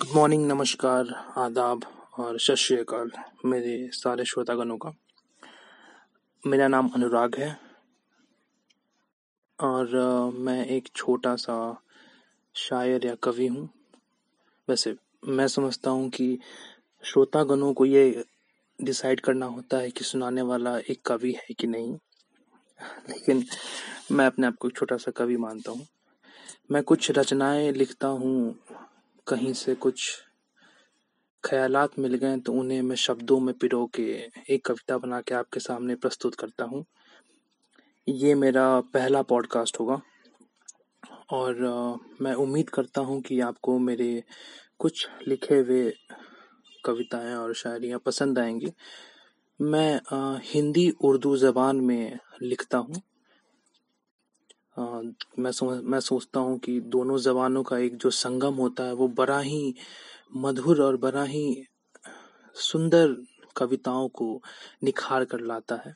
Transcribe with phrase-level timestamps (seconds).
[0.00, 1.82] Good morning नमस्कार, आदाब
[2.18, 3.10] और सत श्री अकाल
[3.44, 4.92] मेरे सारे श्रोतागणों का।
[6.46, 7.60] मेरा नाम अनुराग है
[9.60, 9.88] और
[10.34, 11.82] मैं एक छोटा सा
[12.54, 13.68] शायर या कवि हूँ।
[14.68, 14.96] वैसे
[15.28, 16.38] मैं समझता हूँ कि
[17.04, 18.24] श्रोतागणों को ये
[18.80, 21.92] डिसाइड करना होता है कि सुनाने वाला एक कवि है कि नहीं।
[23.08, 23.44] लेकिन
[24.12, 25.86] मैं अपने आप को एक छोटा सा कवि मानता हूँ।
[26.70, 28.58] मैं कुछ रचनाएँ लिखता हूँ
[29.30, 30.02] कहीं से कुछ
[31.44, 34.02] ख्यालात मिल गए तो उन्हें मैं शब्दों में पिरो के
[34.50, 36.84] एक कविता बना के आपके सामने प्रस्तुत करता हूँ।
[38.08, 40.00] ये मेरा पहला पॉडकास्ट होगा।
[41.32, 41.54] और
[42.20, 44.22] मैं उम्मीद करता हूँ कि आपको मेरे
[44.78, 45.92] कुछ लिखे हुए
[46.84, 48.72] कविताएँ और शायरियाँ पसंद आएँगी।
[49.60, 50.00] मैं
[50.44, 53.02] हिंदी उर्दू ज़बान में लिखता हूँ।
[54.80, 59.40] मैं मैं सोचता हूँ कि दोनों ज़बानों का एक जो संगम होता है, वो बड़ा
[59.40, 59.74] ही
[60.36, 61.64] मधुर और बड़ा ही
[62.54, 63.16] सुंदर
[63.56, 64.42] कविताओं को
[64.84, 65.94] निखार कर लाता है।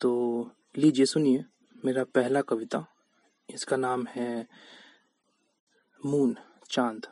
[0.00, 1.44] तो लीजिए सुनिए
[1.84, 2.86] मेरा पहला कविता।
[3.50, 4.46] इसका नाम है
[6.06, 6.36] मून
[6.70, 7.06] चाँद।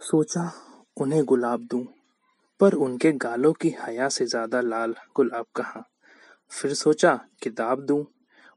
[0.00, 0.50] सोचा
[0.96, 1.84] उन्हें गुलाब दूँ,
[2.60, 5.91] पर उनके गालों की हया से ज़्यादा लाल गुलाब कहाँ?
[6.52, 8.06] फिर सोचा, किताब दूँ,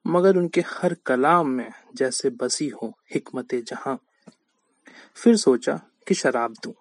[0.07, 3.99] मगर उनके हर कलाम में जैसे बसी हो हिकमत जहाँ।
[5.15, 6.73] फिर सोचा कि शराब दूँ,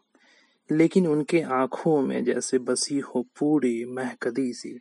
[0.73, 4.81] लेकिन उनके आँखों में जैसे बसी हो पूरी महकदी सी।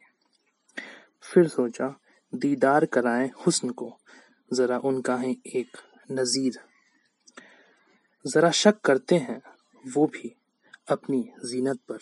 [1.22, 1.96] फिर सोचा,
[2.36, 3.98] दीदार कराएँ हुस्न को,
[4.54, 5.78] जरा उनका है एक
[6.12, 6.60] नजीर।
[8.28, 9.42] जरा शक करते हैं,
[9.96, 10.36] वो भी
[10.88, 11.98] अपनी जीनत पर।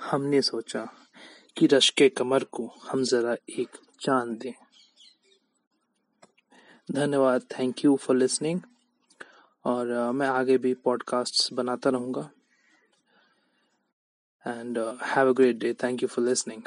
[0.00, 0.88] हमने सोचा
[1.58, 3.68] कि रश्के कमर को हम जरा एक
[4.00, 4.52] चाँद दें।
[6.92, 8.60] धन्यवाद। थैंक यू फॉर लिसनिंग
[9.64, 12.30] और uh, मैं आगे भी पॉडकास्ट्स बनाता रहूँगा।
[14.46, 16.62] And have a great day thank you for listening